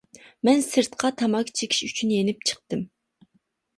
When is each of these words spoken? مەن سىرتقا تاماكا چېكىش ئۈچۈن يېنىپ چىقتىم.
مەن 0.47 0.63
سىرتقا 0.67 1.11
تاماكا 1.21 1.55
چېكىش 1.61 1.83
ئۈچۈن 1.91 2.15
يېنىپ 2.17 2.43
چىقتىم. 2.53 2.83